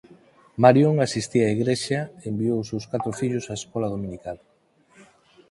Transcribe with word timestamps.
Marion 0.63 0.95
asistía 1.07 1.49
á 1.49 1.53
igrexa 1.57 1.99
e 2.05 2.09
enviou 2.31 2.57
os 2.59 2.69
seus 2.71 2.85
catro 2.91 3.11
fillos 3.19 3.47
á 3.51 3.53
escola 3.61 3.91
dominical. 3.93 4.37